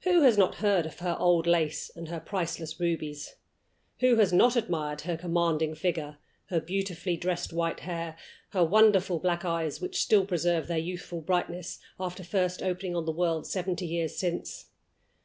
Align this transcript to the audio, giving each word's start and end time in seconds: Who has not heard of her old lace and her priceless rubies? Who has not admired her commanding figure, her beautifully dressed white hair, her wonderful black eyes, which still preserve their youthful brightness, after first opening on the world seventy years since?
Who 0.00 0.22
has 0.22 0.36
not 0.36 0.56
heard 0.56 0.86
of 0.86 0.98
her 0.98 1.14
old 1.20 1.46
lace 1.46 1.88
and 1.94 2.08
her 2.08 2.18
priceless 2.18 2.80
rubies? 2.80 3.36
Who 4.00 4.16
has 4.16 4.32
not 4.32 4.56
admired 4.56 5.02
her 5.02 5.16
commanding 5.16 5.76
figure, 5.76 6.18
her 6.46 6.60
beautifully 6.60 7.16
dressed 7.16 7.52
white 7.52 7.78
hair, 7.78 8.16
her 8.48 8.64
wonderful 8.64 9.20
black 9.20 9.44
eyes, 9.44 9.80
which 9.80 10.02
still 10.02 10.26
preserve 10.26 10.66
their 10.66 10.78
youthful 10.78 11.20
brightness, 11.20 11.78
after 12.00 12.24
first 12.24 12.60
opening 12.60 12.96
on 12.96 13.04
the 13.06 13.12
world 13.12 13.46
seventy 13.46 13.86
years 13.86 14.16
since? 14.18 14.66